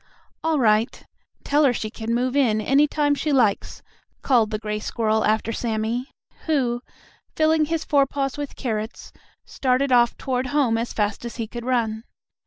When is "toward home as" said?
10.17-10.91